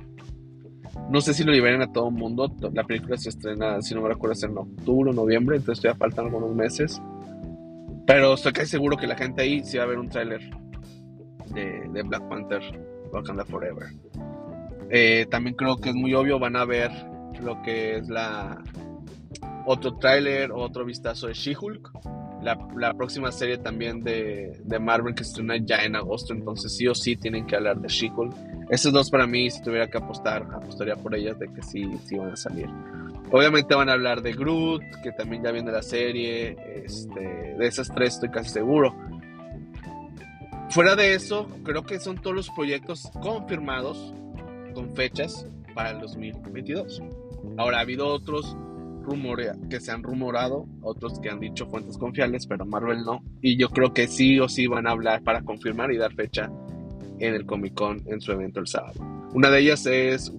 [1.09, 2.53] No sé si lo liberen a todo el mundo.
[2.73, 5.95] La película se estrena, si no me recuerdo, es en octubre o noviembre, entonces ya
[5.95, 7.01] faltan algunos meses.
[8.07, 10.41] Pero estoy casi seguro que la gente ahí sí va a ver un tráiler
[11.55, 12.63] de, de, Black Panther,
[13.13, 13.87] Wakanda Forever.
[14.89, 16.91] Eh, también creo que es muy obvio, van a ver
[17.41, 18.61] lo que es la,
[19.67, 21.91] otro tráiler, otro vistazo de She-Hulk.
[22.43, 26.95] La, próxima serie también de, Marvel que se estrena ya en agosto, entonces sí o
[26.95, 28.35] sí tienen que hablar de She-Hulk.
[28.71, 32.17] Esos dos para mí, si tuviera que apostar, apostaría por ellas de que sí, sí
[32.17, 32.69] van a salir.
[33.33, 36.57] Obviamente van a hablar de Groot, que también ya viene la serie.
[36.85, 37.21] Este,
[37.59, 38.95] de esas tres estoy casi seguro.
[40.71, 44.15] Fuera de eso, creo que son todos los proyectos confirmados
[44.73, 47.03] con fechas para el 2022.
[47.57, 48.57] Ahora, ha habido otros
[49.03, 53.23] rumores que se han rumorado, otros que han dicho fuentes confiables, pero Marvel no.
[53.41, 56.51] Y yo creo que sí o sí van a hablar para confirmar y dar fecha
[57.19, 59.01] en el Comic Con en su evento el sábado.
[59.33, 60.33] Una de ellas es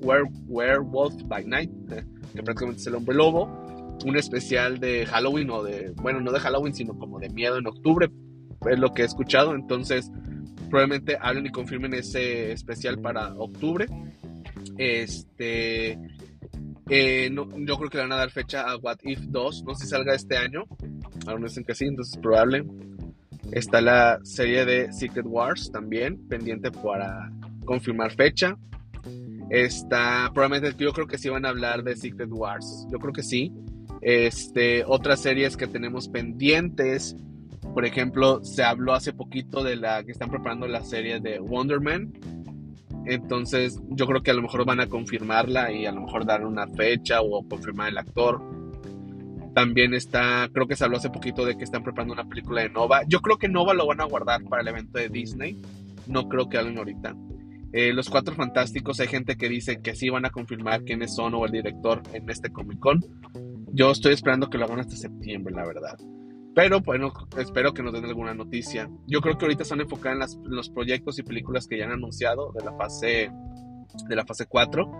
[0.00, 1.70] Werewolf by Night,
[2.34, 3.48] que prácticamente es el hombre lobo.
[4.04, 7.66] Un especial de Halloween o de, bueno, no de Halloween, sino como de miedo en
[7.66, 8.08] octubre,
[8.70, 9.56] es lo que he escuchado.
[9.56, 10.12] Entonces,
[10.70, 13.86] probablemente hablen y confirmen ese especial para octubre.
[14.76, 15.98] Este.
[16.90, 19.64] Eh, yo creo que le van a dar fecha a What If 2.
[19.64, 20.64] No sé si salga este año.
[21.26, 22.64] Algunos dicen que sí, entonces es probable.
[23.52, 27.30] Está la serie de Secret Wars también, pendiente para
[27.64, 28.56] confirmar fecha.
[29.50, 32.86] Está, probablemente yo creo que sí van a hablar de Secret Wars.
[32.90, 33.52] Yo creo que sí.
[34.00, 37.16] Este, otras series que tenemos pendientes.
[37.74, 41.80] Por ejemplo, se habló hace poquito de la que están preparando la serie de Wonder
[41.80, 42.12] Man.
[43.08, 46.44] Entonces, yo creo que a lo mejor van a confirmarla y a lo mejor dar
[46.44, 48.38] una fecha o confirmar el actor.
[49.54, 52.68] También está, creo que se habló hace poquito de que están preparando una película de
[52.68, 53.02] Nova.
[53.08, 55.58] Yo creo que Nova lo van a guardar para el evento de Disney.
[56.06, 57.16] No creo que hablen ahorita.
[57.72, 61.34] Eh, los Cuatro Fantásticos, hay gente que dice que sí van a confirmar quiénes son
[61.34, 63.04] o el director en este Comic Con.
[63.72, 65.98] Yo estoy esperando que lo hagan hasta septiembre, la verdad.
[66.58, 68.90] Pero bueno, espero que nos den alguna noticia.
[69.06, 72.50] Yo creo que ahorita están enfocados en, los proyectos y películas que ya han anunciado
[72.50, 73.30] de la fase
[74.08, 74.90] de la fase 4.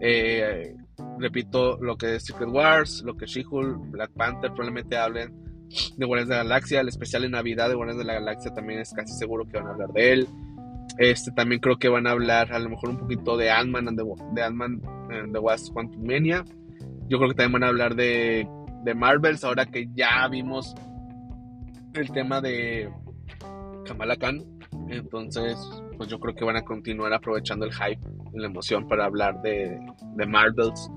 [0.00, 0.76] Eh,
[1.18, 5.34] repito, lo que es Secret Wars, lo que es She-Hulk, Black Panther, probablemente hablen
[5.96, 6.80] de Guardianes de la Galaxia.
[6.82, 9.66] El especial en Navidad de Guardianes de la Galaxia también es casi seguro que van
[9.66, 10.28] a hablar de él.
[10.98, 14.42] Este también creo que van a hablar a lo mejor un poquito de Ant-Man de
[14.44, 14.80] Ant-Man
[15.32, 16.44] the Wasp Quantumania.
[17.08, 18.46] Yo creo que también van a hablar de,
[18.84, 20.76] de Marvels ahora que ya vimos
[22.00, 22.90] el tema de
[23.86, 24.42] Kamala Khan.
[24.88, 25.56] Entonces,
[25.96, 28.00] pues yo creo que van a continuar aprovechando el hype
[28.34, 29.78] la emoción para hablar de,
[30.16, 30.90] de Marvels.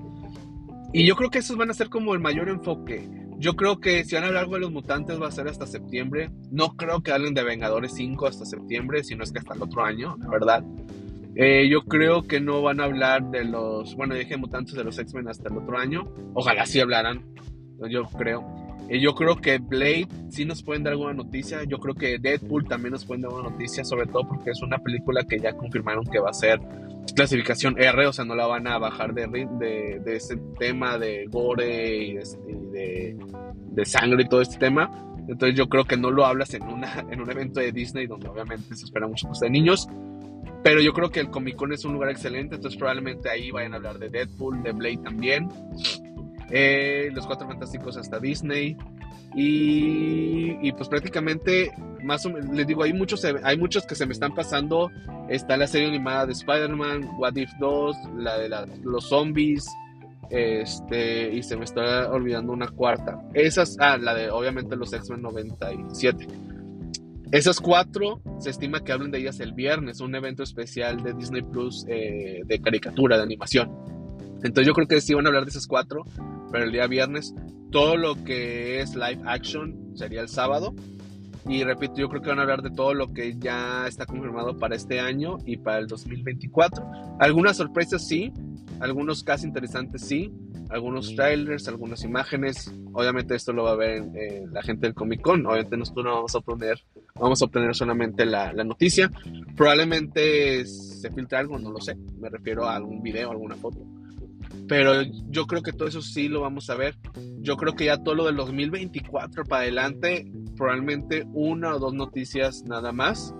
[0.92, 3.08] Y yo creo que esos van a ser como el mayor enfoque.
[3.38, 5.66] Yo creo que si van a hablar algo de los mutantes va a ser hasta
[5.66, 6.30] septiembre.
[6.50, 9.84] No creo que hablen de Vengadores 5 hasta septiembre, sino es que hasta el otro
[9.84, 10.64] año, la verdad.
[11.34, 14.98] Eh, yo creo que no van a hablar de los, bueno, dije mutantes de los
[14.98, 16.10] X-Men hasta el otro año.
[16.32, 17.26] Ojalá sí hablaran,
[17.90, 18.65] yo creo.
[18.88, 21.64] Eh, yo creo que Blade sí nos pueden dar alguna noticia.
[21.64, 24.78] Yo creo que Deadpool también nos pueden dar una noticia, sobre todo porque es una
[24.78, 26.60] película que ya confirmaron que va a ser
[27.14, 31.26] clasificación R, o sea, no la van a bajar de, de, de ese tema de
[31.26, 33.16] gore y, de,
[33.70, 34.90] de, sangre y todo este tema.
[35.28, 38.28] Entonces yo creo que no lo hablas en, una, en un evento de Disney donde
[38.28, 39.88] obviamente se espera mucho de niños.
[40.62, 43.74] Pero yo creo que el Comic Con es un lugar excelente, entonces probablemente ahí vayan
[43.74, 45.48] a hablar de Deadpool, de Blade también.
[46.50, 48.76] Eh, los Cuatro Fantásticos hasta Disney.
[49.34, 54.12] Y, pues prácticamente, más o menos, les digo, hay muchos, hay muchos que se me
[54.12, 54.90] están pasando.
[55.28, 58.48] Está la serie animada de Spider-Man, What If 2, la de
[58.82, 59.66] los zombies,
[60.30, 63.20] este, y se me está olvidando una cuarta.
[63.34, 66.26] Esas, ah, la de obviamente los X-Men 97.
[67.32, 71.42] Esas cuatro se estima que hablen de ellas el viernes, un evento especial de Disney
[71.42, 73.95] Plus eh, de caricatura, de animación.
[74.42, 76.04] Entonces yo creo que sí van a hablar de esas cuatro,
[76.50, 77.34] pero el día viernes
[77.70, 80.74] todo lo que es live action sería el sábado.
[81.48, 84.56] Y repito, yo creo que van a hablar de todo lo que ya está confirmado
[84.58, 86.84] para este año y para el 2024.
[87.20, 88.32] Algunas sorpresas sí,
[88.80, 90.32] algunos casi interesantes sí,
[90.70, 92.72] algunos trailers, algunas imágenes.
[92.92, 94.04] Obviamente esto lo va a ver
[94.50, 95.46] la gente del Comic Con.
[95.46, 96.82] Obviamente nosotros no vamos a obtener,
[97.14, 99.10] vamos a obtener solamente la, la, noticia.
[99.56, 101.96] Probablemente se filtre algo, no lo sé.
[102.18, 103.78] Me refiero a algún video, alguna foto.
[104.68, 106.96] Pero yo creo que todo eso sí lo vamos a ver.
[107.40, 112.64] Yo creo que ya todo lo del 2024 para adelante, probablemente una o dos noticias
[112.64, 113.34] nada más,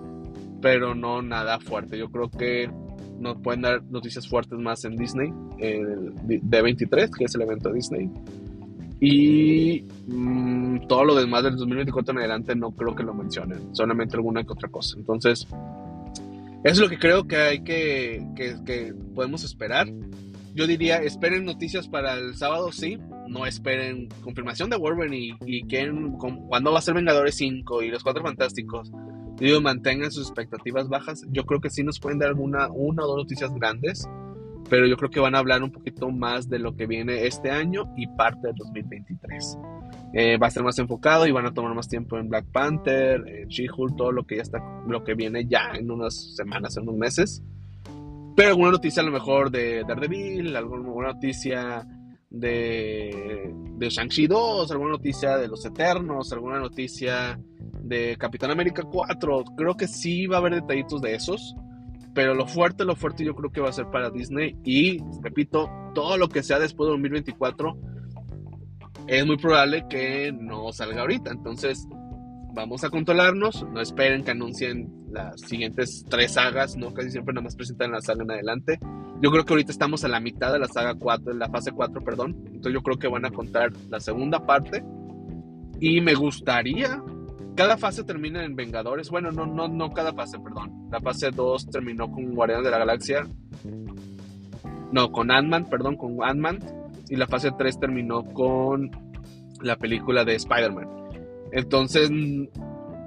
[0.60, 1.98] pero no nada fuerte.
[1.98, 2.70] Yo creo que
[3.18, 7.74] nos pueden dar noticias fuertes más en Disney, el D23, que es el evento de
[7.74, 8.10] Disney.
[9.00, 14.16] Y mm, todo lo demás del 2024 en adelante no creo que lo mencionen, solamente
[14.16, 14.96] alguna que otra cosa.
[14.96, 15.46] Entonces,
[16.64, 19.86] eso es lo que creo que hay que, que, que podemos esperar
[20.56, 22.98] yo diría, esperen noticias para el sábado, sí.
[23.28, 27.90] No esperen confirmación de Wolverine y, y quién, cuándo va a ser Vengadores 5 y
[27.90, 28.90] los Cuatro Fantásticos.
[29.38, 31.22] Digo, mantengan sus expectativas bajas.
[31.28, 34.08] Yo creo que sí nos pueden dar alguna, una o dos noticias grandes,
[34.70, 37.50] pero yo creo que van a hablar un poquito más de lo que viene este
[37.50, 39.58] año y parte del 2023.
[40.14, 43.46] Eh, va a ser más enfocado y van a tomar más tiempo en Black Panther,
[43.48, 46.96] She-Hulk, todo lo que ya está, lo que viene ya en unas semanas, en unos
[46.96, 47.42] meses.
[48.36, 51.86] Pero alguna noticia a lo mejor de Daredevil, alguna noticia
[52.28, 57.40] de, de Shang-Chi 2, alguna noticia de Los Eternos, alguna noticia
[57.80, 59.44] de Capitán América 4.
[59.56, 61.54] Creo que sí va a haber detallitos de esos.
[62.14, 64.54] Pero lo fuerte, lo fuerte yo creo que va a ser para Disney.
[64.64, 67.74] Y, repito, todo lo que sea después de 2024
[69.06, 71.30] es muy probable que no salga ahorita.
[71.30, 71.86] Entonces,
[72.56, 73.64] vamos a controlarnos.
[73.70, 76.92] No esperen que anuncien las siguientes tres sagas, ¿no?
[76.92, 78.80] Casi siempre nada más presentan la saga en adelante.
[79.22, 81.70] Yo creo que ahorita estamos a la mitad de la saga 4, en la fase
[81.70, 82.36] 4, perdón.
[82.46, 84.82] Entonces yo creo que van a contar la segunda parte.
[85.78, 87.02] Y me gustaría
[87.56, 89.08] cada fase termina en Vengadores.
[89.10, 90.88] Bueno, no, no, no cada fase, perdón.
[90.90, 93.26] La fase 2 terminó con Guardianes de la Galaxia.
[94.92, 96.58] No, con Ant-Man, perdón, con Ant-Man.
[97.08, 98.90] Y la fase 3 terminó con
[99.62, 101.05] la película de Spider-Man.
[101.52, 102.10] Entonces,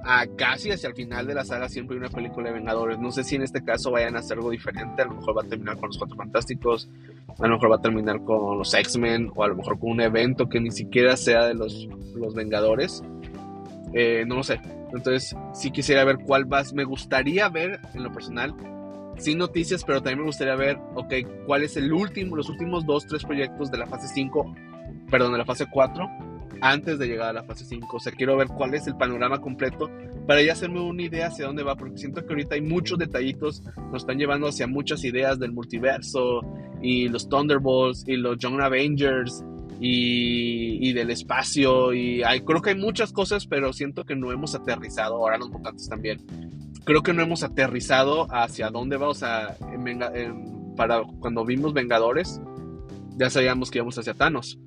[0.04, 3.00] a casi hacia el final de la saga siempre hay una película de Vengadores.
[3.00, 5.02] No sé si en este caso vayan a hacer algo diferente.
[5.02, 6.90] A lo mejor va a terminar con los Cuatro Fantásticos.
[7.40, 9.32] A lo mejor va a terminar con los X-Men.
[9.36, 13.04] O a lo mejor con un evento que ni siquiera sea de los, los Vengadores.
[13.94, 14.62] Eh, no lo sé.
[14.94, 16.74] Entonces, sí quisiera ver cuál vas.
[16.74, 18.56] Me gustaría ver, en lo personal,
[19.20, 21.14] sin noticias, pero también me gustaría ver, ok,
[21.46, 24.56] cuál es el último, los últimos dos, tres proyectos de la fase 5,
[25.10, 26.10] perdón, de la fase 4,
[26.62, 27.98] antes de llegar a la fase 5.
[27.98, 29.90] O sea, quiero ver cuál es el panorama completo
[30.28, 33.64] para ya hacerme una idea hacia dónde va, porque siento que ahorita hay muchos detallitos,
[33.92, 36.42] nos están llevando hacia muchas ideas del multiverso
[36.82, 39.44] y los Thunderbolts y los Young Avengers
[39.80, 41.94] y, del espacio.
[41.94, 45.16] Y hay, creo que hay muchas cosas, pero siento que no hemos aterrizado.
[45.16, 46.20] Ahora los mutantes también.
[46.84, 49.10] Creo que no hemos aterrizado hacia dónde va.
[49.10, 49.56] O sea,
[50.76, 52.42] para cuando vimos Vengadores,
[53.18, 54.60] ya sabíamos que íbamos hacia Thanos.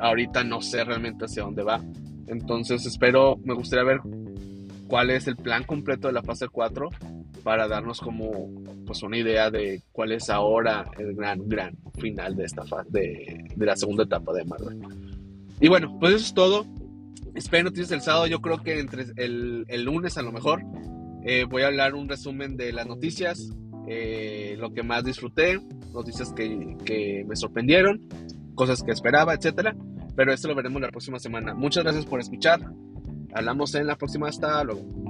[0.00, 1.82] Ahorita no sé realmente hacia dónde va.
[2.26, 4.00] Entonces espero, me gustaría ver
[4.86, 6.90] cuál es el plan completo de la fase 4
[7.42, 8.50] para darnos como
[8.86, 13.44] pues una idea de cuál es ahora el gran, gran final de esta fase, de,
[13.54, 14.80] de, la segunda etapa de Marvel.
[15.60, 16.66] Y bueno, pues eso es todo.
[17.34, 18.26] Espero noticias el sábado.
[18.26, 20.62] Yo creo que entre el, el lunes a lo mejor
[21.24, 23.50] eh, voy a hablar un resumen de las noticias,
[23.86, 25.60] eh, lo que más disfruté,
[25.92, 28.00] noticias que, que me sorprendieron,
[28.58, 29.74] cosas que esperaba, etcétera.
[30.14, 31.54] Pero esto lo veremos la próxima semana.
[31.54, 32.60] Muchas gracias por escuchar.
[33.32, 34.28] Hablamos en la próxima.
[34.28, 35.07] Hasta luego.